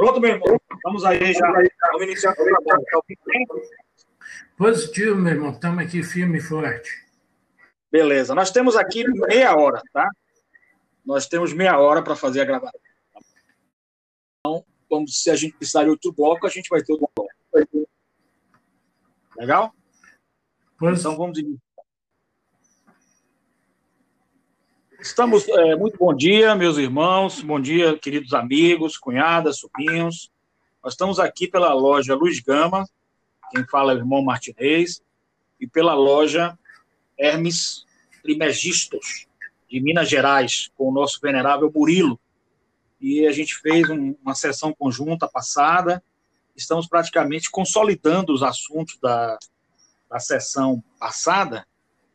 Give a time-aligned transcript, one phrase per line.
[0.00, 0.58] Pronto, meu irmão.
[0.82, 1.46] Vamos aí já.
[1.92, 2.86] Vamos iniciar o trabalho.
[4.56, 5.50] Positivo, meu irmão.
[5.50, 6.88] Estamos aqui firme e forte.
[7.92, 8.34] Beleza.
[8.34, 10.08] Nós temos aqui meia hora, tá?
[11.04, 12.80] Nós temos meia hora para fazer a gravação.
[14.38, 17.30] Então, vamos, se a gente precisar de outro bloco, a gente vai ter outro bloco.
[19.36, 19.74] Legal?
[20.78, 21.00] Pois.
[21.00, 21.69] Então vamos iniciar.
[25.00, 30.30] Estamos, é, muito bom dia, meus irmãos, bom dia, queridos amigos, cunhadas, sobrinhos.
[30.84, 32.86] Nós estamos aqui pela loja Luz Gama,
[33.50, 35.00] quem fala é o irmão Martinez,
[35.58, 36.58] e pela loja
[37.18, 37.86] Hermes
[38.22, 39.26] Trimegistos,
[39.70, 42.20] de Minas Gerais, com o nosso venerável Burilo.
[43.00, 46.04] E a gente fez um, uma sessão conjunta passada,
[46.54, 49.38] estamos praticamente consolidando os assuntos da,
[50.10, 51.66] da sessão passada,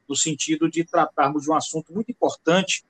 [0.07, 2.85] no sentido de tratarmos de um assunto muito importante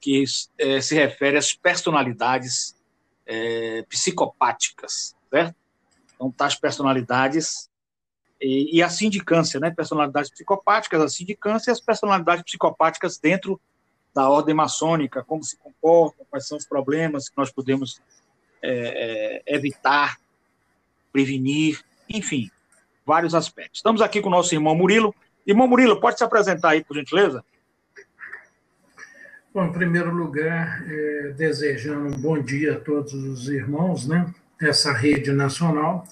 [0.00, 0.24] que
[0.58, 2.76] é, se refere às personalidades
[3.24, 5.54] é, psicopáticas, certo?
[6.14, 7.68] Então, as personalidades
[8.40, 9.70] e, e, a sindicância, né?
[9.70, 13.60] Personalidades psicopáticas, a sindicância e as personalidades psicopáticas dentro
[14.14, 18.00] da ordem maçônica, como se comportam, quais são os problemas que nós podemos
[18.62, 20.18] é, é, evitar,
[21.12, 22.50] prevenir, enfim,
[23.04, 23.78] vários aspectos.
[23.78, 25.14] Estamos aqui com o nosso irmão Murilo,
[25.46, 27.44] Irmão Murilo, pode se apresentar aí, por gentileza?
[29.54, 34.92] Bom, em primeiro lugar, é, desejando um bom dia a todos os irmãos, né, dessa
[34.92, 36.04] rede nacional,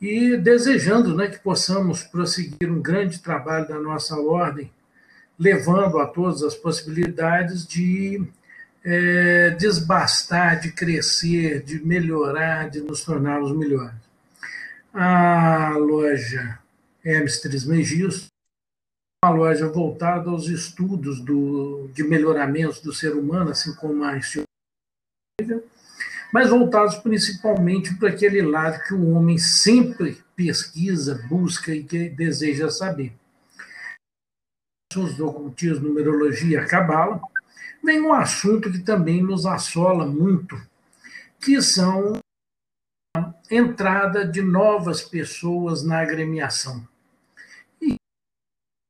[0.00, 4.70] e desejando né, que possamos prosseguir um grande trabalho da nossa ordem,
[5.38, 8.24] levando a todas as possibilidades de
[8.84, 13.96] é, desbastar, de crescer, de melhorar, de nos tornarmos melhores.
[14.94, 16.58] A loja
[17.04, 18.35] Hermes Trismegisto
[19.30, 24.18] loja voltada aos estudos do, de melhoramentos do ser humano, assim como a
[26.32, 32.70] mas voltados principalmente para aquele lado que o homem sempre pesquisa, busca e que deseja
[32.70, 33.12] saber.
[34.94, 37.20] Os do ocultismo, numerologia, cabala,
[37.84, 40.60] vem um assunto que também nos assola muito,
[41.40, 42.18] que são
[43.16, 46.86] a entrada de novas pessoas na agremiação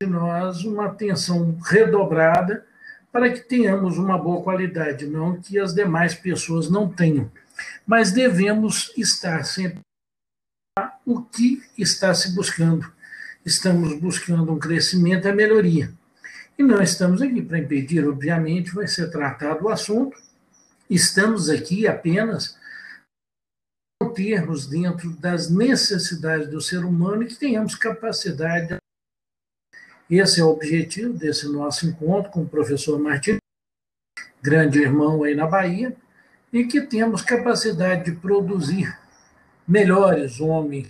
[0.02, 2.66] de nós uma atenção redobrada
[3.10, 7.30] para que tenhamos uma boa qualidade, não que as demais pessoas não tenham.
[7.86, 9.80] Mas devemos estar sempre
[11.06, 12.92] o que está se buscando.
[13.42, 15.90] Estamos buscando um crescimento e a melhoria.
[16.58, 20.18] E não estamos aqui para impedir, obviamente, vai ser tratado o assunto.
[20.90, 22.58] Estamos aqui apenas
[24.14, 28.76] termos dentro das necessidades do ser humano e que tenhamos capacidade
[30.08, 33.38] esse é o objetivo desse nosso encontro com o professor Martins,
[34.40, 35.96] grande irmão aí na Bahia,
[36.52, 38.96] e que temos capacidade de produzir
[39.66, 40.88] melhores homens,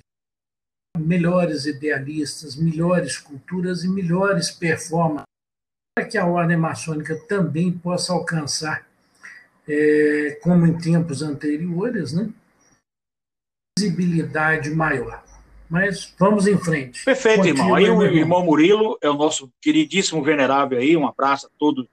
[0.98, 5.24] melhores idealistas, melhores culturas e melhores performances,
[5.94, 8.86] para que a ordem maçônica também possa alcançar,
[9.66, 12.30] é, como em tempos anteriores, né,
[13.78, 15.25] visibilidade maior.
[15.68, 17.04] Mas vamos em frente.
[17.04, 17.74] Perfeito, Continua, irmão.
[17.74, 18.18] Aí o irmão.
[18.18, 21.88] irmão Murilo é o nosso queridíssimo venerável aí, um abraço a, todo,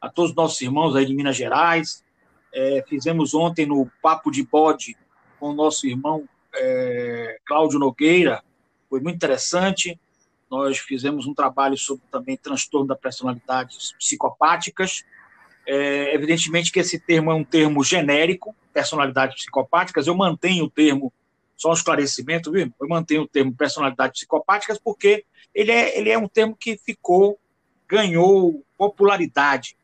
[0.00, 2.04] a todos os nossos irmãos aí de Minas Gerais.
[2.52, 4.96] É, fizemos ontem no Papo de Bode
[5.40, 8.42] com o nosso irmão é, Cláudio Nogueira,
[8.88, 9.98] foi muito interessante.
[10.48, 15.02] Nós fizemos um trabalho sobre também transtorno da personalidade psicopáticas.
[15.66, 20.06] É, evidentemente que esse termo é um termo genérico, personalidades psicopáticas.
[20.06, 21.12] Eu mantenho o termo
[21.56, 22.72] só um esclarecimento, viu?
[22.80, 27.38] Eu mantenho o termo personalidades psicopáticas porque ele é, ele é um termo que ficou,
[27.88, 29.76] ganhou popularidade.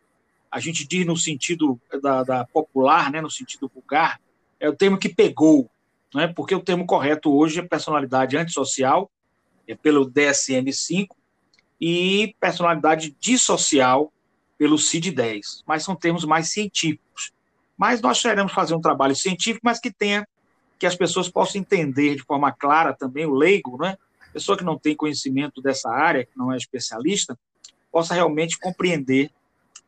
[0.51, 4.21] A gente diz no sentido da, da popular, né, no sentido vulgar,
[4.59, 5.71] é o termo que pegou,
[6.15, 9.11] né, porque o termo correto hoje é personalidade antissocial,
[9.67, 11.09] é pelo DSM-5,
[11.81, 14.13] e personalidade dissocial
[14.59, 17.33] pelo CID-10, mas são termos mais científicos.
[17.79, 20.27] Mas nós queremos fazer um trabalho científico, mas que tenha
[20.81, 23.99] que as pessoas possam entender de forma clara também, o leigo, né?
[24.33, 27.39] pessoa que não tem conhecimento dessa área, que não é especialista,
[27.93, 29.31] possa realmente compreender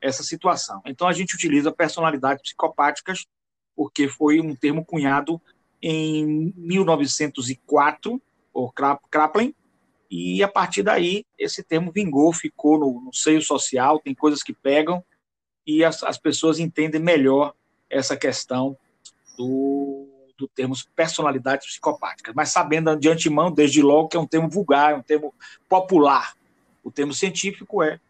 [0.02, 0.82] essa situação.
[0.84, 3.24] Então, a gente utiliza personalidades psicopáticas,
[3.74, 5.40] porque foi um termo cunhado
[5.80, 8.20] em 1904,
[8.52, 8.74] por
[9.10, 9.54] Kraplin,
[10.10, 14.52] e a partir daí esse termo vingou, ficou no, no seio social, tem coisas que
[14.52, 15.02] pegam,
[15.66, 17.54] e as, as pessoas entendem melhor
[17.88, 18.76] essa questão
[19.38, 20.01] do,
[20.42, 24.92] do termo personalidade psicopática, mas sabendo de antemão, desde logo, que é um termo vulgar,
[24.92, 25.32] é um termo
[25.68, 26.34] popular.
[26.82, 28.00] O termo científico é,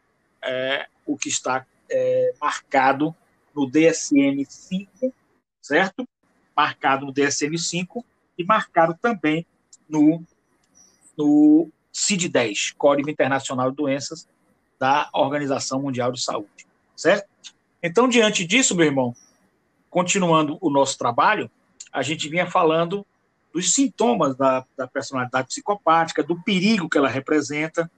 [0.43, 3.15] é o que está é, marcado
[3.55, 5.13] no DSM-5,
[5.61, 6.09] certo?
[6.57, 8.03] marcado no DSM-5
[8.39, 9.47] e marcado também
[9.89, 10.23] no,
[11.17, 14.27] no CID-10, Código Internacional de Doenças
[14.79, 17.29] da Organização Mundial de Saúde, certo?
[17.83, 19.15] Então, diante disso, meu irmão,
[19.91, 21.51] continuando o nosso trabalho,
[21.93, 23.07] a gente vinha falando
[23.53, 27.91] dos sintomas da, da personalidade psicopática, do perigo que ela representa,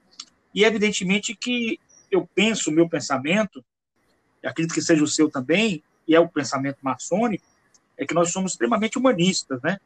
[0.53, 1.79] e evidentemente que
[2.11, 3.63] eu penso, o meu pensamento,
[4.43, 7.45] acredito que seja o seu também, e é o pensamento maçônico,
[7.97, 9.79] é que nós somos extremamente humanistas, né?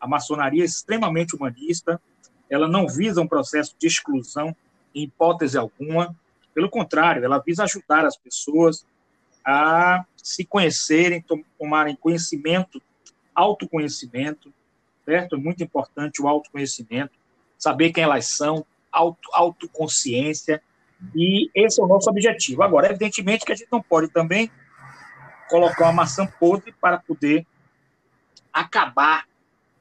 [0.00, 2.00] A maçonaria é extremamente humanista,
[2.48, 4.54] ela não visa um processo de exclusão
[4.94, 6.14] em hipótese alguma,
[6.54, 8.86] pelo contrário, ela visa ajudar as pessoas
[9.44, 11.24] a se conhecerem,
[11.58, 12.80] tomarem conhecimento,
[13.36, 14.52] autoconhecimento,
[15.04, 15.36] certo?
[15.36, 17.12] É muito importante o autoconhecimento,
[17.58, 20.62] saber quem elas são, auto, autoconsciência,
[21.14, 22.62] e esse é o nosso objetivo.
[22.62, 24.50] Agora, evidentemente que a gente não pode também
[25.48, 27.46] colocar uma maçã podre para poder
[28.52, 29.26] acabar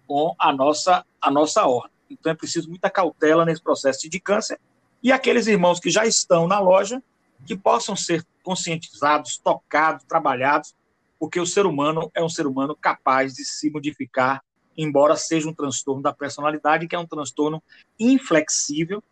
[0.05, 1.91] com a nossa, a nossa ordem.
[2.09, 4.59] Então é preciso muita cautela nesse processo de câncer
[5.01, 7.01] e aqueles irmãos que já estão na loja
[7.45, 10.75] que possam ser conscientizados, tocados, trabalhados,
[11.19, 14.44] porque o ser humano é um ser humano capaz de se modificar,
[14.77, 17.63] embora seja um transtorno da personalidade, que é um transtorno
[18.00, 19.03] inflexível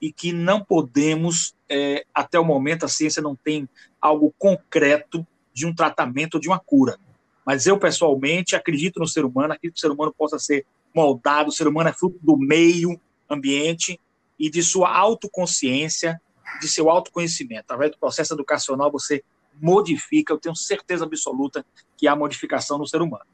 [0.00, 3.68] e que não podemos, é, até o momento, a ciência não tem
[4.00, 6.98] algo concreto de um tratamento ou de uma cura.
[7.44, 10.64] Mas eu, pessoalmente, acredito no ser humano, acredito que o ser humano possa ser
[10.94, 12.98] moldado, o ser humano é fruto do meio
[13.28, 14.00] ambiente
[14.38, 16.20] e de sua autoconsciência,
[16.60, 17.62] de seu autoconhecimento.
[17.62, 19.22] Através do processo educacional, você
[19.60, 21.64] modifica, eu tenho certeza absoluta
[21.96, 23.26] que há modificação no ser humano.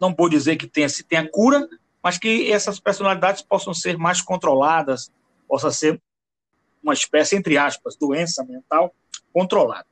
[0.00, 1.68] Não vou dizer que tenha, se tenha cura,
[2.02, 5.10] mas que essas personalidades possam ser mais controladas,
[5.48, 6.00] possa ser
[6.82, 8.94] uma espécie, entre aspas, doença mental
[9.32, 9.86] controlada.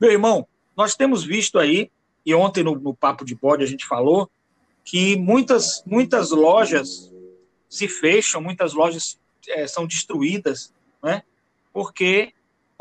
[0.00, 1.90] Meu irmão, nós temos visto aí,
[2.26, 4.30] e ontem no, no Papo de Bode a gente falou,
[4.84, 7.12] que muitas, muitas lojas
[7.68, 9.18] se fecham, muitas lojas
[9.48, 10.72] é, são destruídas,
[11.02, 11.22] né?
[11.72, 12.32] porque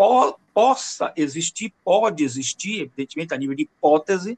[0.04, 4.38] po possa existir, pode existir, evidentemente a nível de hipótese,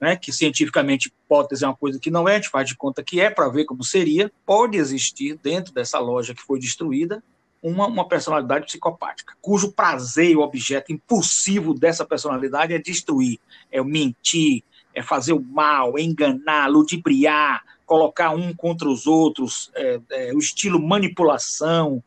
[0.00, 3.02] né, que cientificamente hipótese é uma coisa que não é, a gente faz de conta
[3.02, 7.24] que é para ver como seria, pode existir dentro dessa loja que foi destruída
[7.62, 13.40] uma, uma personalidade psicopática, cujo prazer o objeto impulsivo dessa personalidade é destruir,
[13.72, 14.62] é mentir,
[14.94, 20.38] é fazer o mal, é enganar, ludibriar, colocar um contra os outros, é, é, o
[20.38, 22.02] estilo manipulação,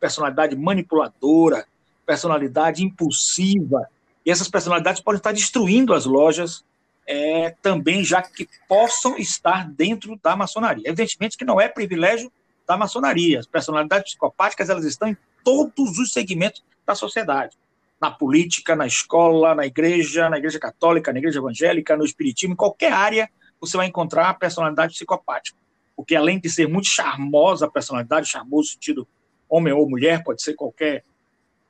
[0.00, 1.66] personalidade manipuladora,
[2.06, 3.88] personalidade impulsiva.
[4.24, 6.64] E essas personalidades podem estar destruindo as lojas
[7.06, 10.86] é, também, já que possam estar dentro da maçonaria.
[10.86, 12.30] Evidentemente que não é privilégio
[12.66, 13.40] da maçonaria.
[13.40, 17.56] As personalidades psicopáticas elas estão em todos os segmentos da sociedade.
[18.00, 22.56] Na política, na escola, na igreja, na igreja católica, na igreja evangélica, no espiritismo, em
[22.56, 23.30] qualquer área
[23.60, 25.58] você vai encontrar a personalidade psicopática.
[25.96, 29.08] Porque além de ser muito charmosa a personalidade, charmoso no sentido
[29.48, 31.04] homem ou mulher, pode ser qualquer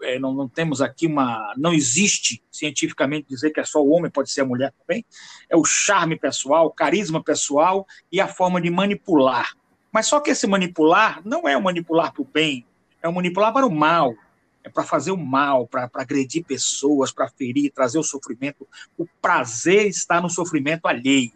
[0.02, 1.52] é, não, não, temos aqui uma.
[1.56, 5.04] Não existe cientificamente dizer que é só o homem, pode ser a mulher também.
[5.48, 9.56] É o charme pessoal, o carisma pessoal e a forma de manipular.
[9.92, 12.64] Mas só que esse manipular não é o manipular para o bem,
[13.02, 14.14] é o manipular para o mal.
[14.62, 18.66] É para fazer o mal, para agredir pessoas, para ferir, trazer o sofrimento.
[18.98, 21.32] O prazer está no sofrimento alheio.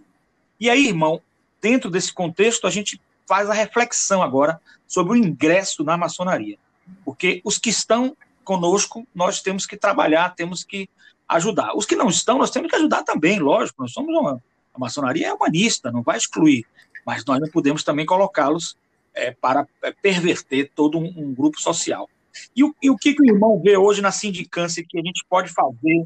[0.61, 1.22] E aí, irmão,
[1.61, 3.00] dentro desse contexto, a gente
[3.32, 6.58] faz a reflexão agora sobre o ingresso na maçonaria.
[7.02, 10.86] Porque os que estão conosco, nós temos que trabalhar, temos que
[11.26, 11.74] ajudar.
[11.74, 13.80] Os que não estão, nós temos que ajudar também, lógico.
[13.80, 14.38] Nós somos uma.
[14.74, 16.66] A maçonaria é humanista, não vai excluir,
[17.06, 18.76] mas nós não podemos também colocá-los
[19.14, 22.10] é, para é, perverter todo um, um grupo social.
[22.54, 25.24] E o, e o, que, que o irmão vê hoje na sindicância que a gente
[25.26, 26.04] pode fazer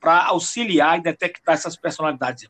[0.00, 2.48] para auxiliar e detectar essas personalidades?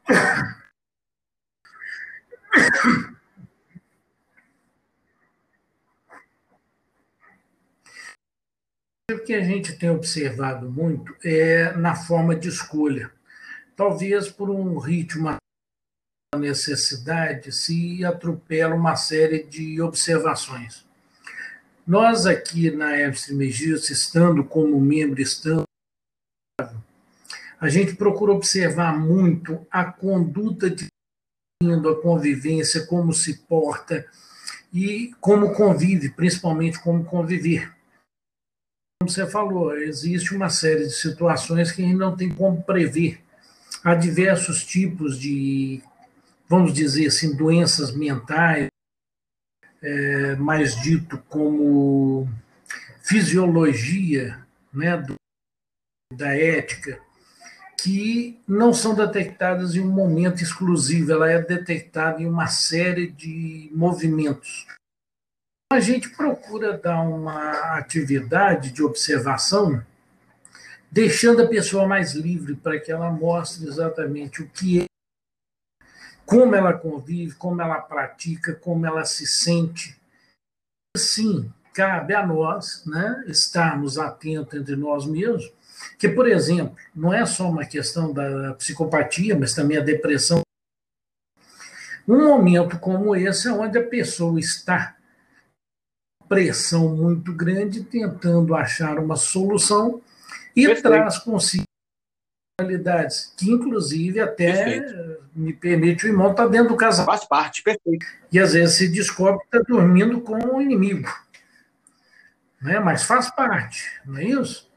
[9.13, 13.11] O que a gente tem observado muito é na forma de escolha.
[13.77, 15.29] Talvez por um ritmo,
[16.35, 20.87] uma necessidade, se atropela uma série de observações.
[21.87, 25.65] Nós aqui na Epsilon Megis, estando como membro, estando
[27.61, 30.89] a gente procura observar muito a conduta de
[31.63, 34.05] a convivência, como se porta
[34.73, 37.73] e como convive, principalmente como conviver
[39.03, 43.21] como você falou, existe uma série de situações que a gente não tem como prever.
[43.83, 45.83] Há diversos tipos de,
[46.49, 48.69] vamos dizer assim, doenças mentais,
[49.83, 52.29] é, mais dito como
[53.03, 54.39] fisiologia
[54.73, 55.15] né, do,
[56.17, 57.01] da ética,
[57.83, 63.69] que não são detectadas em um momento exclusivo, ela é detectada em uma série de
[63.75, 64.65] movimentos.
[65.73, 69.83] A gente procura dar uma atividade de observação,
[70.91, 74.85] deixando a pessoa mais livre para que ela mostre exatamente o que é,
[76.27, 79.99] como ela convive, como ela pratica, como ela se sente.
[80.95, 85.51] Sim, cabe a nós né, estarmos atentos entre nós mesmos,
[85.99, 90.43] que, por exemplo, não é só uma questão da psicopatia, mas também a depressão.
[92.07, 94.99] Um momento como esse é onde a pessoa está
[96.35, 100.01] pressão muito grande, tentando achar uma solução
[100.55, 100.89] e Perfeito.
[100.89, 101.65] traz consigo
[102.61, 105.23] realidades, que inclusive até perfeito.
[105.35, 107.07] me permite o irmão estar tá dentro do casal.
[107.07, 108.07] Faz parte, perfeito.
[108.31, 111.09] E às vezes se descobre que está dormindo com o inimigo
[112.63, 112.79] né?
[112.79, 114.71] mas faz parte, não é isso?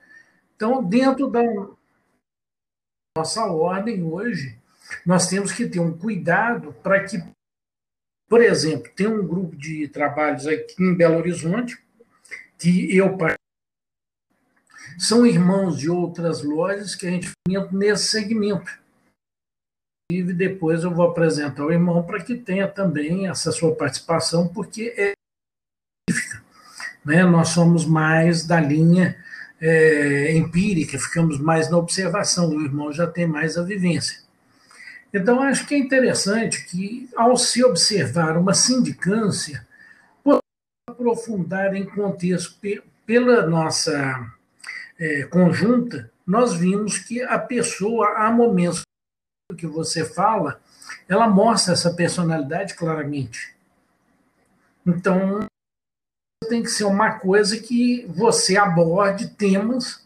[0.56, 1.42] Então, dentro da
[3.16, 4.58] nossa ordem hoje,
[5.06, 7.24] nós temos que ter um cuidado para que,
[8.28, 11.78] por exemplo, tem um grupo de trabalhos aqui em Belo Horizonte,
[12.58, 13.18] que eu
[14.98, 17.32] são irmãos de outras lojas que a gente
[17.72, 18.72] nesse segmento.
[20.12, 24.94] E depois eu vou apresentar o irmão para que tenha também essa sua participação, porque
[24.96, 25.14] é
[27.06, 27.24] né?
[27.24, 29.16] nós somos mais da linha
[29.62, 34.25] é, empírica, ficamos mais na observação, o irmão já tem mais a vivência.
[35.16, 39.66] Então, acho que é interessante que, ao se observar uma sindicância,
[40.90, 42.60] aprofundar em contexto,
[43.06, 44.30] pela nossa
[45.00, 48.82] é, conjunta, nós vimos que a pessoa, há momentos
[49.58, 50.60] que você fala,
[51.08, 53.56] ela mostra essa personalidade claramente.
[54.86, 55.48] Então,
[56.50, 60.05] tem que ser uma coisa que você aborde temas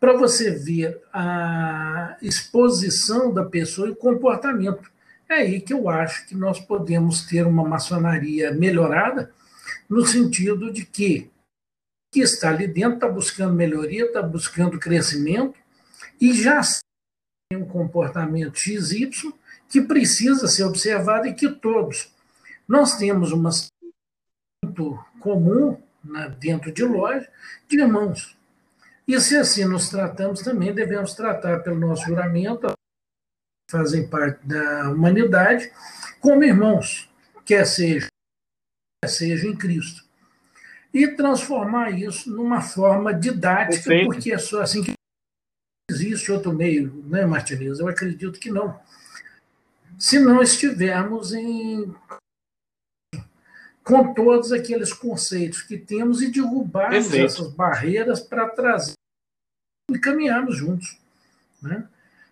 [0.00, 4.90] para você ver a exposição da pessoa e o comportamento.
[5.28, 9.32] É aí que eu acho que nós podemos ter uma maçonaria melhorada,
[9.88, 11.30] no sentido de que
[12.10, 15.58] que está ali dentro está buscando melhoria, está buscando crescimento
[16.18, 16.60] e já
[17.50, 19.10] tem um comportamento XY
[19.68, 22.10] que precisa ser observado e que todos
[22.66, 23.50] nós temos uma
[25.20, 27.28] comum né, dentro de loja
[27.68, 28.37] de irmãos.
[29.08, 32.70] E se assim nos tratamos, também devemos tratar pelo nosso juramento,
[33.70, 35.72] fazem parte da humanidade,
[36.20, 37.10] como irmãos,
[37.42, 38.06] quer seja,
[39.02, 40.06] quer seja em Cristo.
[40.92, 44.06] E transformar isso numa forma didática, Perfeito.
[44.10, 44.92] porque é só assim que
[45.90, 47.78] existe outro meio, né, Martinez?
[47.78, 48.78] Eu acredito que não.
[49.98, 51.94] Se não estivermos em
[53.82, 57.24] com todos aqueles conceitos que temos e derrubarmos Perfeito.
[57.24, 58.97] essas barreiras para trazer
[59.90, 60.98] e caminharmos juntos.
[61.62, 61.86] Né?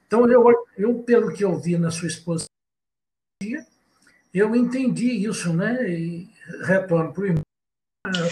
[0.07, 0.45] Então, eu,
[0.77, 2.47] eu, pelo que eu vi na sua exposição,
[4.33, 5.89] eu entendi isso, né?
[5.89, 6.29] E
[6.65, 7.43] retorno para o irmão.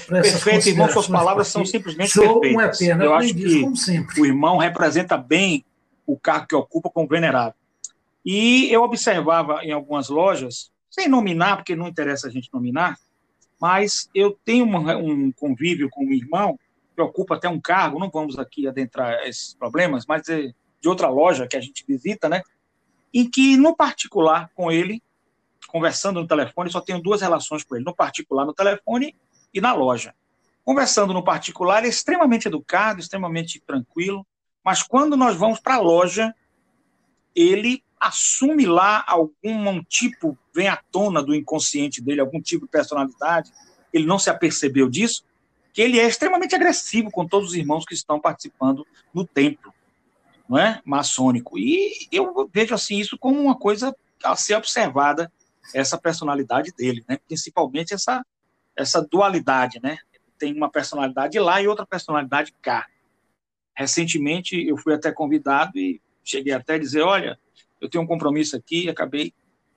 [0.06, 2.80] Perfeito, irmão, suas palavras são simplesmente sou perfeitas.
[2.80, 4.20] Um eterno eu acho que como sempre.
[4.20, 5.64] o irmão representa bem
[6.06, 7.54] o cargo que ocupa como venerável.
[8.24, 12.98] E eu observava em algumas lojas, sem nominar, porque não interessa a gente nominar,
[13.60, 16.58] mas eu tenho uma, um convívio com um irmão
[16.94, 21.08] que ocupa até um cargo, não vamos aqui adentrar esses problemas, mas é de outra
[21.08, 22.42] loja que a gente visita, né?
[23.12, 25.02] Em que, no particular, com ele,
[25.66, 29.16] conversando no telefone, só tenho duas relações com ele, no particular no telefone
[29.52, 30.14] e na loja.
[30.64, 34.26] Conversando no particular, ele é extremamente educado, extremamente tranquilo,
[34.64, 36.34] mas quando nós vamos para a loja,
[37.34, 43.50] ele assume lá algum tipo, vem à tona do inconsciente dele, algum tipo de personalidade,
[43.92, 45.24] ele não se apercebeu disso,
[45.74, 49.74] que ele é extremamente agressivo com todos os irmãos que estão participando no templo,
[50.48, 50.80] não é?
[50.84, 51.58] Maçônico.
[51.58, 55.30] E eu vejo assim isso como uma coisa a ser observada,
[55.74, 57.18] essa personalidade dele, né?
[57.26, 58.24] Principalmente essa
[58.76, 59.98] essa dualidade, né?
[60.38, 62.86] Tem uma personalidade lá e outra personalidade cá.
[63.76, 67.38] Recentemente eu fui até convidado e cheguei até a dizer, olha,
[67.80, 69.34] eu tenho um compromisso aqui, acabei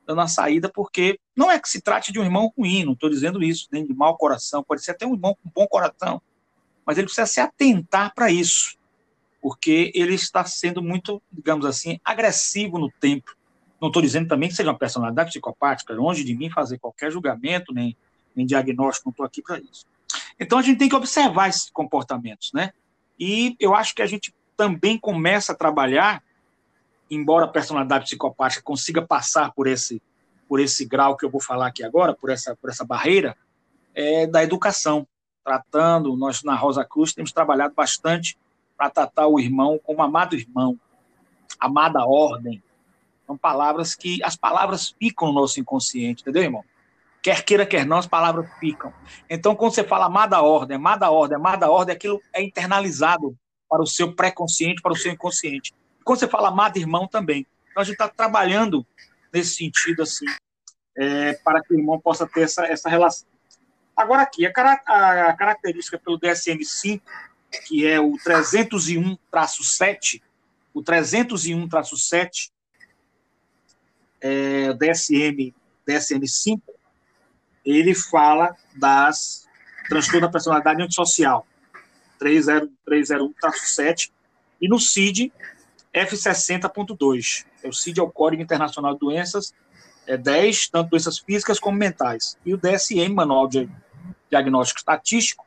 [0.08, 3.10] dando a saída, porque não é que se trate de um irmão ruim, não estou
[3.10, 6.22] dizendo isso, nem de mau coração, pode ser até um irmão com bom coração,
[6.86, 8.78] mas ele precisa se atentar para isso,
[9.42, 13.36] porque ele está sendo muito, digamos assim, agressivo no tempo.
[13.82, 17.74] Não estou dizendo também que seja uma personalidade psicopática, longe de mim fazer qualquer julgamento,
[17.74, 17.96] nem,
[18.34, 19.86] nem diagnóstico, não estou aqui para isso.
[20.40, 22.72] Então a gente tem que observar esses comportamentos, né?
[23.20, 26.24] E eu acho que a gente também começa a trabalhar
[27.10, 30.02] embora a personalidade psicopática consiga passar por esse,
[30.48, 33.36] por esse grau que eu vou falar aqui agora, por essa, por essa barreira,
[33.94, 35.08] é da educação.
[35.44, 38.38] Tratando, nós na Rosa Cruz temos trabalhado bastante
[38.78, 40.78] para tratar o irmão como amado irmão.
[41.60, 42.62] amada ordem.
[43.26, 46.64] São palavras que as palavras ficam no nosso inconsciente, entendeu, irmão?
[47.22, 48.94] Quer queira, quer não, as palavras ficam.
[49.30, 53.36] Então, quando você fala amada ordem, amada ordem, amada ordem, aquilo é internalizado
[53.70, 55.74] para o seu pré-consciente, para o seu inconsciente.
[56.08, 57.46] Quando você fala amado irmão também.
[57.70, 58.88] Então, a gente está trabalhando
[59.34, 60.26] nesse sentido, assim,
[60.96, 63.28] é, para que o irmão possa ter essa, essa relação.
[63.96, 67.02] Agora, aqui, a, a característica pelo DSM-5,
[67.68, 70.22] que é o 301-7,
[70.74, 72.52] o 301-7,
[74.22, 75.54] é, DSM,
[75.86, 76.62] DSM-5,
[77.66, 79.46] ele fala das
[79.90, 81.46] transtorno da personalidade antissocial,
[82.22, 84.10] 301-7,
[84.62, 85.32] e no CID,
[85.94, 87.46] F60.2.
[87.64, 89.54] É o CID é o Código Internacional de Doenças,
[90.06, 92.38] é 10, tanto doenças físicas como mentais.
[92.46, 93.70] E o DSM, Manual de
[94.30, 95.46] Diagnóstico Estatístico,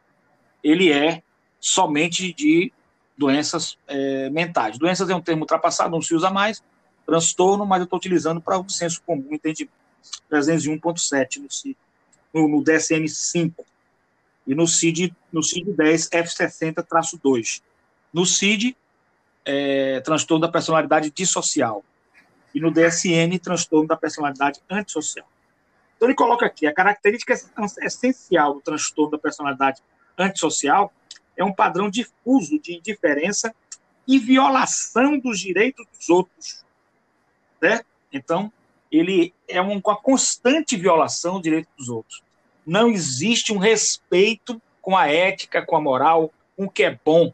[0.62, 1.22] ele é
[1.58, 2.72] somente de
[3.16, 4.78] doenças é, mentais.
[4.78, 6.62] Doenças é um termo ultrapassado, não se usa mais.
[7.06, 9.80] Transtorno, mas eu estou utilizando para o senso comum, entendimento.
[10.30, 11.74] 301.7
[12.32, 13.52] no, no, no DSM-5
[14.46, 17.62] e no CID, no CID 10 F60-2.
[18.12, 18.76] No CID,
[19.44, 21.84] é, transtorno da personalidade dissocial.
[22.54, 25.26] E no DSM, transtorno da personalidade antissocial.
[25.96, 27.34] Então, ele coloca aqui: a característica
[27.82, 29.82] essencial do transtorno da personalidade
[30.18, 30.92] antissocial
[31.36, 33.54] é um padrão difuso de indiferença
[34.06, 36.64] e violação dos direitos dos outros.
[37.60, 37.86] Certo?
[38.12, 38.52] Então,
[38.90, 42.22] ele é uma constante violação do direito dos outros.
[42.66, 47.32] Não existe um respeito com a ética, com a moral, com o que é bom,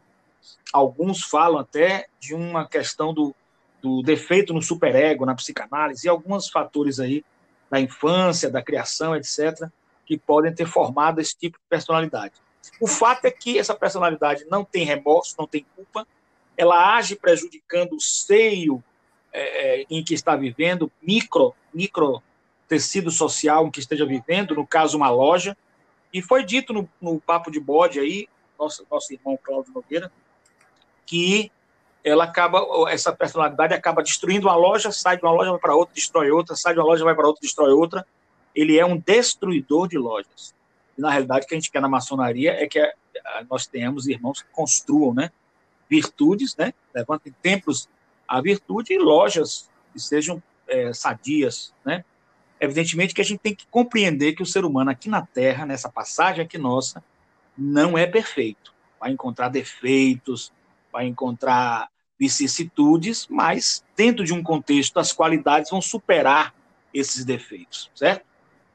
[0.71, 3.33] alguns falam até de uma questão do,
[3.81, 7.23] do defeito no superego, na psicanálise, e alguns fatores aí
[7.69, 9.69] da infância, da criação, etc.,
[10.05, 12.33] que podem ter formado esse tipo de personalidade.
[12.79, 16.07] O fato é que essa personalidade não tem remorso, não tem culpa,
[16.55, 18.83] ela age prejudicando o seio
[19.31, 22.21] é, é em que está vivendo, micro, micro
[22.67, 25.55] tecido social em que esteja vivendo, no caso, uma loja.
[26.13, 28.27] E foi dito no, no papo de bode aí,
[28.59, 30.11] nosso, nosso irmão Cláudio Nogueira,
[31.07, 31.51] que
[32.03, 35.95] ela acaba, essa personalidade acaba destruindo uma loja, sai de uma loja, vai para outra,
[35.95, 38.05] destrói outra, sai de uma loja, vai para outra, destrói outra.
[38.53, 40.53] Ele é um destruidor de lojas.
[40.97, 42.79] E, na realidade, o que a gente quer na maçonaria é que
[43.49, 45.31] nós tenhamos irmãos que construam né,
[45.89, 47.89] virtudes, né, levantem templos
[48.27, 51.73] à virtude e lojas que sejam é, sadias.
[51.85, 52.03] Né?
[52.59, 55.89] Evidentemente que a gente tem que compreender que o ser humano aqui na Terra, nessa
[55.89, 57.03] passagem aqui nossa,
[57.57, 58.73] não é perfeito.
[58.99, 60.51] Vai encontrar defeitos,
[60.97, 66.55] vai encontrar vicissitudes, mas dentro de um contexto, as qualidades vão superar
[66.91, 68.25] esses defeitos, certo?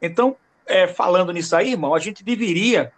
[0.01, 2.93] Então, é, falando nisso aí, irmão, a gente deveria,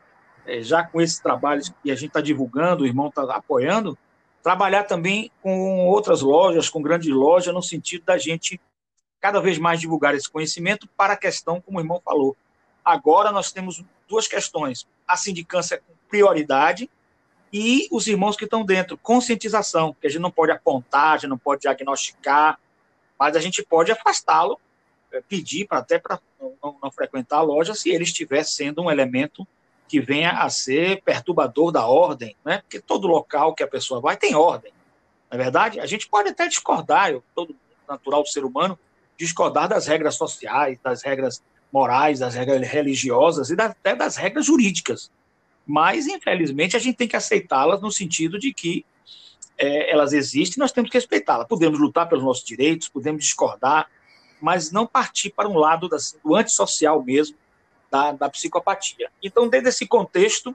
[0.45, 3.97] é, já com esses trabalhos que a gente está divulgando, o irmão está apoiando,
[4.43, 8.61] trabalhar também com outras lojas, com grandes lojas, no sentido da gente
[9.23, 12.37] cada vez mais divulgar esse conhecimento para a questão, como o irmão falou.
[12.85, 16.91] Agora nós temos duas questões: a sindicância com prioridade
[17.57, 21.31] e os irmãos que estão dentro, conscientização, que a gente não pode apontar, a gente
[21.31, 22.59] não pode diagnosticar,
[23.17, 24.59] mas a gente pode afastá-lo,
[25.12, 28.90] é, pedir para até para não, não, frequentar a loja se ele estiver sendo um
[28.90, 29.47] elemento
[29.87, 32.59] que venha a ser perturbador da ordem, né?
[32.62, 34.73] Porque todo local que a pessoa vai tem ordem,
[35.31, 35.79] não é verdade?
[35.79, 37.55] A gente pode até discordar, eu, todo
[37.88, 38.77] natural ser humano,
[39.17, 41.40] discordar das regras sociais, das regras
[41.73, 45.09] morais, das regras religiosas e até das regras jurídicas
[45.66, 48.85] mas infelizmente a gente tem que aceitá-las no sentido de que
[49.57, 51.46] é, elas existem, nós temos que respeitá-las.
[51.46, 53.88] Podemos lutar pelos nossos direitos, podemos discordar,
[54.40, 57.37] mas não partir para um lado da, do antissocial mesmo,
[57.90, 59.11] da, da psicopatia.
[59.22, 60.55] Então, dentro desse contexto,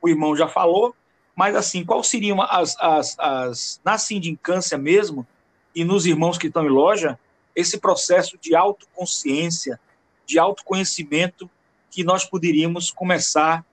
[0.00, 0.94] o irmão já falou,
[1.34, 5.26] mas assim, qual seriam as, as, as na sindicância mesmo,
[5.74, 7.18] e nos irmãos que estão em loja,
[7.54, 9.80] esse processo de autoconsciência,
[10.24, 11.50] de autoconhecimento
[11.90, 13.64] que nós poderíamos começar a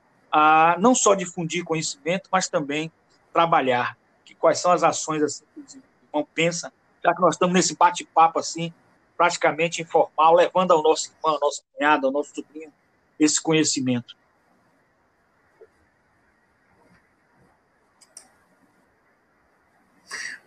[0.78, 2.90] não só difundir conhecimento, mas também
[3.32, 3.96] trabalhar.
[4.24, 6.72] Que quais são as ações assim, que o irmão pensa,
[7.02, 8.72] já que nós estamos nesse bate-papo assim,
[9.16, 12.72] praticamente informal, levando ao nosso irmão, ao nosso cunhado, ao nosso sobrinho,
[13.18, 14.16] esse conhecimento.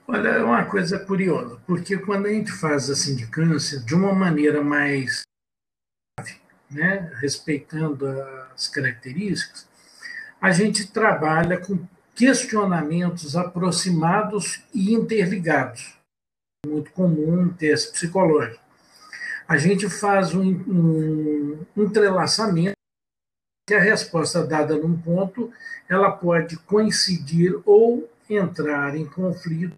[0.08, 4.60] Olha, é uma coisa curiosa, porque quando a gente faz a sindicância de uma maneira
[4.64, 5.22] mais
[6.70, 8.08] né, respeitando
[8.54, 9.69] as características,
[10.42, 11.80] a gente trabalha com
[12.16, 15.98] questionamentos aproximados e interligados.
[16.66, 18.62] É muito comum em teste psicológico.
[19.48, 22.76] A gente faz um, um, um entrelaçamento
[23.68, 25.52] que a resposta dada num ponto
[25.88, 29.76] ela pode coincidir ou entrar em conflito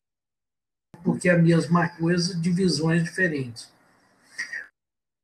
[1.04, 3.72] porque é a mesma coisa de visões diferentes.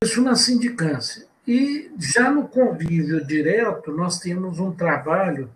[0.03, 1.27] Isso na sindicância.
[1.47, 5.49] E já no convívio direto, nós temos um trabalho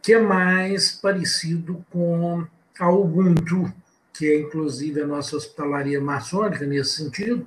[0.00, 2.46] que é mais parecido com
[2.78, 3.72] a Ubuntu,
[4.12, 7.44] que é inclusive a nossa hospitalaria maçônica nesse sentido,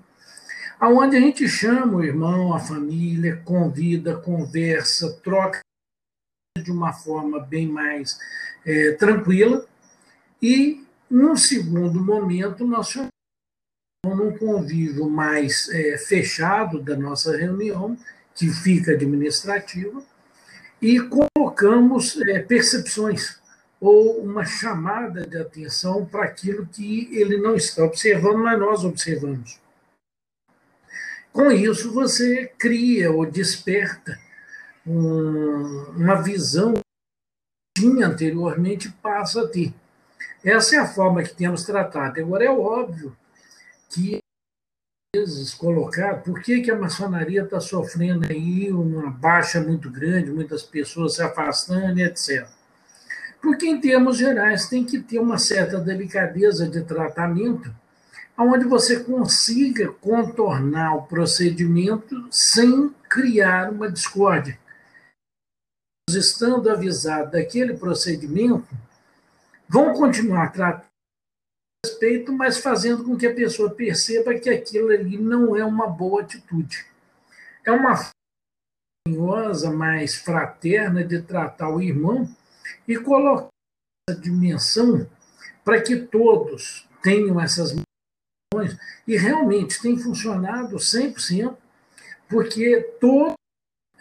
[0.78, 5.62] aonde a gente chama o irmão, a família, convida, conversa, troca
[6.62, 8.20] de uma forma bem mais
[8.66, 9.66] é, tranquila.
[10.42, 13.19] E, num segundo momento, nós chamamos
[14.06, 17.98] num convívio mais é, fechado da nossa reunião,
[18.34, 20.02] que fica administrativa,
[20.82, 23.38] e colocamos é, percepções
[23.82, 29.60] ou uma chamada de atenção para aquilo que ele não está observando, mas nós observamos.
[31.32, 34.20] Com isso, você cria ou desperta
[34.86, 39.74] um, uma visão que tinha anteriormente passa a ter.
[40.44, 42.20] Essa é a forma que temos tratado.
[42.20, 43.16] Agora, é óbvio
[43.90, 44.20] que
[45.16, 50.62] vezes colocar por que, que a maçonaria está sofrendo aí uma baixa muito grande, muitas
[50.62, 52.48] pessoas se afastando, etc.
[53.42, 57.74] Porque, em termos gerais, tem que ter uma certa delicadeza de tratamento,
[58.38, 64.60] onde você consiga contornar o procedimento sem criar uma discórdia.
[66.08, 68.68] Estando avisado daquele procedimento,
[69.68, 70.89] vão continuar tratando
[71.86, 76.22] respeito, mas fazendo com que a pessoa perceba que aquilo ali não é uma boa
[76.22, 76.86] atitude.
[77.66, 82.30] É uma forma mais fraterna de tratar o irmão
[82.88, 83.48] e colocar
[84.10, 85.10] essa dimensão
[85.64, 91.56] para que todos tenham essas missões e realmente tem funcionado 100%,
[92.28, 93.34] porque todo,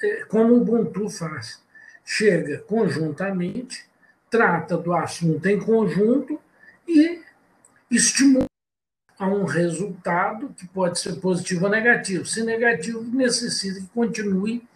[0.03, 1.63] é, como o Ubuntu faz,
[2.05, 3.87] chega conjuntamente,
[4.31, 6.41] trata do assunto em conjunto
[6.87, 7.23] e
[7.91, 8.47] estimula
[9.19, 12.25] a um resultado que pode ser positivo ou negativo.
[12.25, 14.67] Se negativo, necessita que continue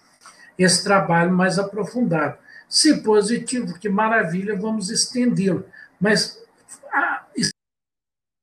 [0.59, 2.39] esse trabalho mais aprofundado.
[2.69, 5.65] Se positivo, que maravilha, vamos estendê-lo.
[6.01, 6.43] Mas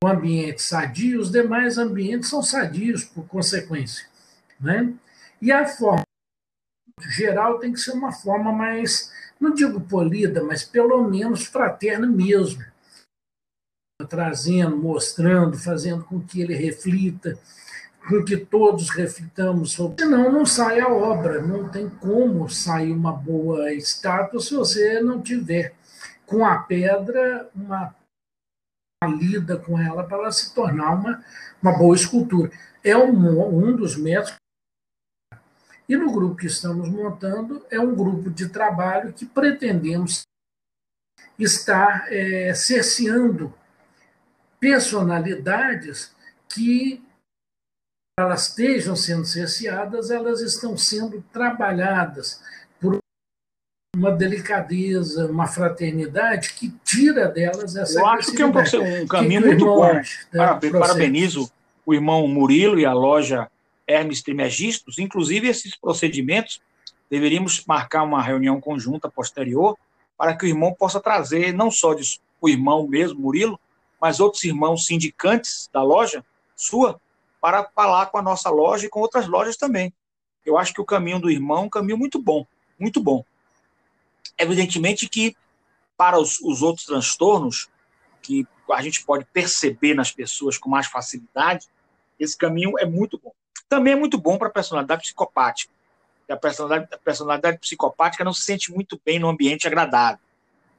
[0.01, 4.05] o ambiente sadio, os demais ambientes são sadios por consequência.
[4.59, 4.93] Né?
[5.41, 6.03] E a forma
[7.09, 12.63] geral tem que ser uma forma mais, não digo polida, mas pelo menos fraterna mesmo
[14.09, 17.37] trazendo, mostrando, fazendo com que ele reflita,
[18.07, 20.03] com que todos reflitamos sobre.
[20.03, 25.21] Senão não sai a obra, não tem como sair uma boa estátua se você não
[25.21, 25.73] tiver
[26.25, 27.95] com a pedra uma,
[29.03, 31.23] uma lida com ela para ela se tornar uma,
[31.61, 32.51] uma boa escultura.
[32.83, 34.35] É um, um dos métodos.
[35.87, 40.21] E no grupo que estamos montando, é um grupo de trabalho que pretendemos
[41.37, 43.53] estar é, cerceando
[44.59, 46.13] personalidades
[46.47, 47.01] que
[48.19, 52.41] elas estejam sendo cerceadas, elas estão sendo trabalhadas
[52.79, 52.99] por
[53.95, 59.41] uma delicadeza, uma fraternidade que tira delas essa Eu acho que é um, um caminho
[59.41, 60.01] muito bom.
[60.79, 61.49] Parabenizo
[61.85, 63.49] o irmão Murilo e a loja
[63.87, 64.99] Hermes Trimegistos.
[64.99, 66.61] Inclusive, esses procedimentos
[67.09, 69.77] deveríamos marcar uma reunião conjunta posterior
[70.17, 71.95] para que o irmão possa trazer não só
[72.41, 73.59] o irmão mesmo, Murilo,
[73.99, 76.23] mas outros irmãos sindicantes da loja
[76.55, 76.99] sua
[77.41, 79.93] para falar com a nossa loja e com outras lojas também.
[80.45, 82.45] Eu acho que o caminho do irmão é um caminho muito bom,
[82.77, 83.23] muito bom.
[84.37, 85.35] Evidentemente que
[85.97, 87.69] para os, os outros transtornos
[88.21, 91.67] que a gente pode perceber nas pessoas com mais facilidade,
[92.19, 93.33] esse caminho é muito bom.
[93.67, 95.71] Também é muito bom para a personalidade psicopática.
[96.29, 100.19] a personalidade, a personalidade psicopática não se sente muito bem no ambiente agradável,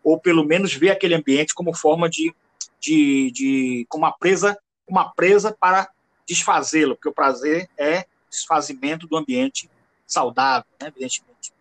[0.02, 2.35] ou pelo menos vê aquele ambiente como forma de
[2.80, 5.88] de, de com uma presa, uma presa para
[6.26, 9.70] desfazê-lo, porque o prazer é desfazimento do ambiente
[10.06, 11.52] saudável, né, evidentemente.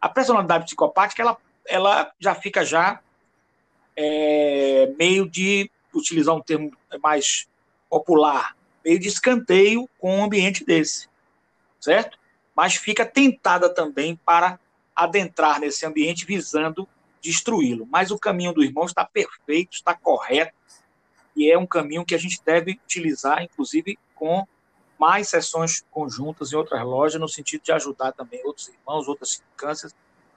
[0.00, 3.00] A personalidade psicopática, ela, ela já fica já
[3.96, 6.70] é, meio de, utilizar um termo
[7.02, 7.48] mais
[7.90, 11.08] popular, meio de escanteio com um ambiente desse,
[11.80, 12.18] certo?
[12.54, 14.60] Mas fica tentada também para
[14.94, 16.88] adentrar nesse ambiente visando
[17.22, 17.86] destruí-lo.
[17.90, 20.52] Mas o caminho do irmão está perfeito, está correto,
[21.36, 24.46] e é um caminho que a gente deve utilizar, inclusive com
[24.98, 29.94] mais sessões conjuntas em outras lojas, no sentido de ajudar também outros irmãos, outras cânceres,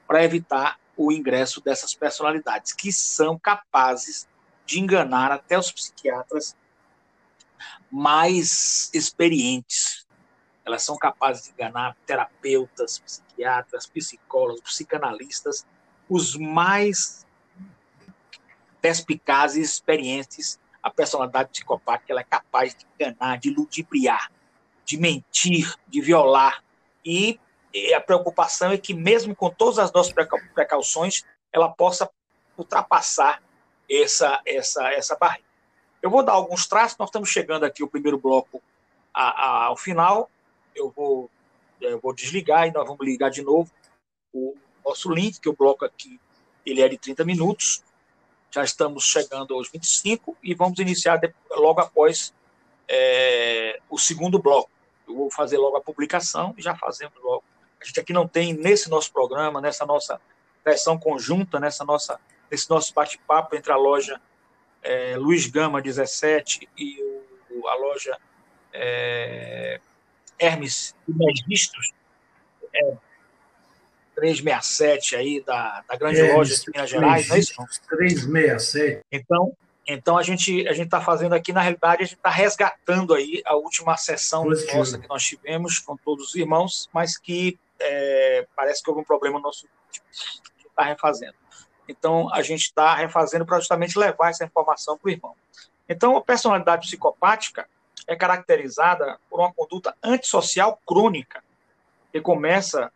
[0.07, 4.27] para evitar o ingresso dessas personalidades, que são capazes
[4.65, 6.55] de enganar até os psiquiatras
[7.89, 10.05] mais experientes.
[10.63, 15.65] Elas são capazes de enganar terapeutas, psiquiatras, psicólogos, psicanalistas,
[16.11, 17.25] os mais
[18.81, 24.29] perspicazes e experientes a personalidade psicopática ela é capaz de enganar, de ludibriar,
[24.83, 26.61] de mentir, de violar.
[27.05, 27.39] E,
[27.73, 30.13] e a preocupação é que, mesmo com todas as nossas
[30.53, 32.09] precauções, ela possa
[32.57, 33.41] ultrapassar
[33.89, 35.47] essa, essa, essa barreira.
[36.01, 38.61] Eu vou dar alguns traços, nós estamos chegando aqui o primeiro bloco
[39.13, 40.29] a, a, ao final.
[40.75, 41.29] Eu vou,
[41.79, 43.71] eu vou desligar e nós vamos ligar de novo
[44.33, 46.19] o nosso link, que o bloco aqui
[46.65, 47.83] ele é de 30 minutos.
[48.49, 51.19] Já estamos chegando aos 25 e vamos iniciar
[51.51, 52.33] logo após
[52.87, 54.69] é, o segundo bloco.
[55.07, 57.43] Eu vou fazer logo a publicação e já fazemos logo.
[57.81, 60.21] A gente aqui não tem, nesse nosso programa, nessa nossa
[60.63, 64.21] versão conjunta, nessa nossa, nesse nosso bate-papo entre a loja
[64.83, 67.01] é, Luiz Gama 17 e
[67.49, 68.17] o, a loja
[68.73, 69.79] é,
[70.37, 71.93] Hermes Registros,
[72.73, 72.97] é,
[74.21, 77.55] 367 aí da, da grande é, loja de Minas Gerais, não é isso?
[77.89, 79.03] 367.
[79.11, 79.51] Então,
[79.87, 83.41] então a gente a gente está fazendo aqui, na realidade, a gente está resgatando aí
[83.43, 84.77] a última sessão Positivo.
[84.77, 89.05] nossa que nós tivemos com todos os irmãos, mas que é, parece que houve um
[89.05, 89.67] problema no nosso
[90.69, 91.35] está refazendo.
[91.89, 95.35] Então a gente está refazendo para justamente levar essa informação para o irmão.
[95.89, 97.67] Então a personalidade psicopática
[98.07, 101.43] é caracterizada por uma conduta antissocial crônica,
[102.11, 102.91] que começa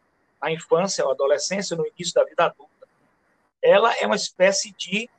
[0.45, 2.87] na infância ou adolescência, no início da vida adulta.
[3.63, 5.09] Ela é uma espécie de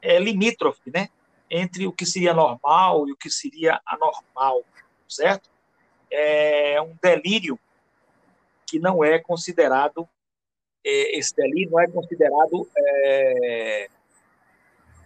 [0.00, 1.10] é, limítrofe, né?
[1.50, 4.64] Entre o que seria normal e o que seria anormal,
[5.06, 5.50] certo?
[6.10, 7.58] É um delírio
[8.66, 10.08] que não é considerado,
[10.82, 13.88] é, esse delírio não é considerado, é,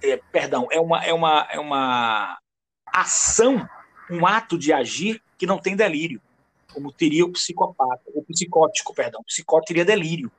[0.04, 2.38] é, perdão, é uma, é, uma, é uma
[2.86, 3.68] ação,
[4.08, 6.20] um ato de agir que não tem delírio
[6.74, 9.20] como teria o psicopata, o psicótico, perdão.
[9.20, 10.30] O psicótico teria delírio.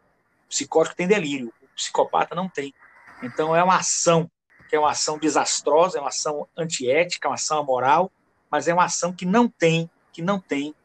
[0.45, 2.74] O psicótico tem delírio, o psicopata não tem.
[3.24, 4.30] Então é uma ação
[4.69, 8.12] que é uma ação desastrosa, é uma ação antiética, é uma ação amoral,
[8.50, 10.76] mas é uma ação que não tem, que não tem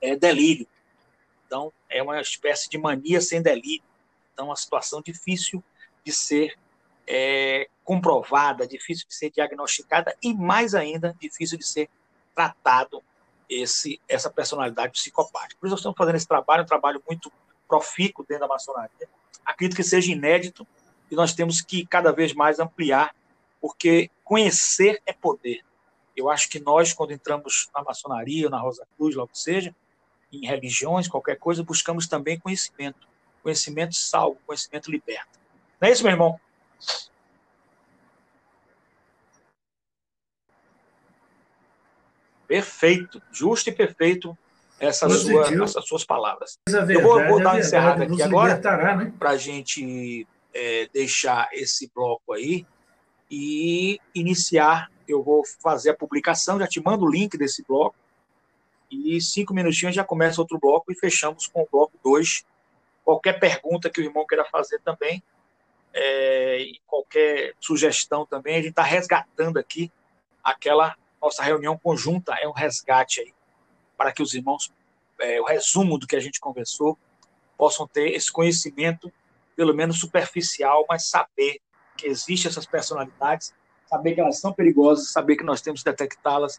[0.00, 0.66] é, delírio.
[1.46, 3.84] Então é uma espécie de mania sem delírio.
[4.32, 5.62] Então é uma situação difícil
[6.04, 6.56] de ser
[7.06, 11.90] é, comprovada, difícil de ser diagnosticada e mais ainda difícil de ser
[12.34, 13.02] tratado
[13.50, 15.58] esse, essa personalidade psicopática.
[15.60, 17.30] Por isso nós estamos fazendo esse trabalho, um trabalho muito
[17.66, 19.08] profícuo dentro da maçonaria.
[19.44, 20.66] Acredito que seja inédito
[21.10, 23.14] e nós temos que cada vez mais ampliar,
[23.60, 25.60] porque conhecer é poder.
[26.16, 29.74] Eu acho que nós, quando entramos na maçonaria, na Rosa Cruz, logo seja,
[30.32, 33.08] em religiões, qualquer coisa, buscamos também conhecimento.
[33.42, 35.28] Conhecimento salvo, conhecimento liberta.
[35.80, 36.40] Não é isso, meu irmão?
[42.50, 44.36] Perfeito, justo e perfeito
[44.80, 46.58] essas, sua, essas suas palavras.
[46.68, 48.56] Verdade, eu vou, vou dar uma encerrada aqui agora
[48.96, 49.12] né?
[49.16, 52.66] para a gente é, deixar esse bloco aí
[53.30, 54.90] e iniciar.
[55.06, 57.94] Eu vou fazer a publicação, já te mando o link desse bloco.
[58.90, 62.44] E cinco minutinhos já começa outro bloco e fechamos com o bloco 2.
[63.04, 65.22] Qualquer pergunta que o irmão queira fazer também,
[65.94, 69.88] é, e qualquer sugestão também, a gente está resgatando aqui
[70.42, 73.34] aquela nossa reunião conjunta é um resgate aí,
[73.96, 74.72] para que os irmãos,
[75.20, 76.98] é, o resumo do que a gente conversou,
[77.56, 79.12] possam ter esse conhecimento,
[79.54, 81.60] pelo menos superficial, mas saber
[81.96, 83.52] que existem essas personalidades,
[83.86, 86.58] saber que elas são perigosas, saber que nós temos que detectá-las.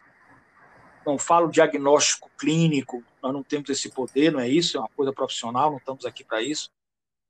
[1.04, 5.12] Não falo diagnóstico clínico, nós não temos esse poder, não é isso, é uma coisa
[5.12, 6.70] profissional, não estamos aqui para isso.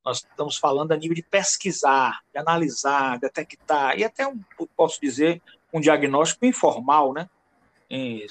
[0.04, 4.38] Nós estamos falando a nível de pesquisar, de analisar, detectar, e até, um,
[4.76, 5.40] posso dizer,
[5.72, 7.28] um diagnóstico informal, né?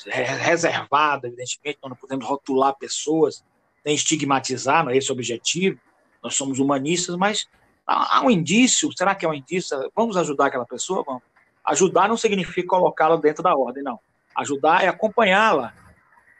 [0.08, 3.44] reservado, evidentemente, não podemos rotular pessoas,
[3.86, 5.80] nem estigmatizar, não é esse o objetivo,
[6.24, 7.48] nós somos humanistas, mas
[7.86, 9.78] há um indício, será que é um indício?
[9.96, 11.04] Vamos ajudar aquela pessoa?
[11.06, 11.24] Vamos.
[11.64, 14.00] Ajudar não significa colocá-la dentro da ordem, não.
[14.36, 15.74] Ajudar é acompanhá-la,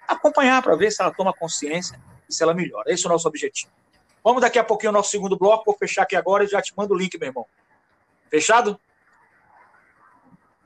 [0.08, 2.92] acompanhar para ver se ela toma consciência e se ela melhora.
[2.92, 3.72] Esse é o nosso objetivo.
[4.24, 6.74] Vamos daqui a pouquinho ao nosso segundo bloco, vou fechar aqui agora e já te
[6.76, 7.46] mando o link, meu irmão.
[8.30, 8.80] Fechado?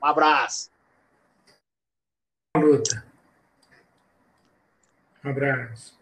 [0.06, 0.70] Um abraço.
[2.56, 3.04] Luta.
[5.24, 5.95] Abraço.